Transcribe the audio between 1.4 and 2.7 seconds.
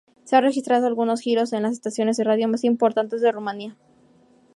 en las estaciones de radio más